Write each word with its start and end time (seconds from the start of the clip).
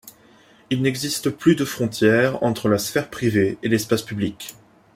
Il 0.71 0.81
n'existe 0.81 1.29
plus 1.29 1.55
de 1.55 1.63
frontière 1.63 2.41
entre 2.41 2.69
la 2.69 2.79
sphère 2.79 3.07
privée 3.07 3.59
et 3.61 3.69
l'espace 3.69 4.01
public. 4.01 4.55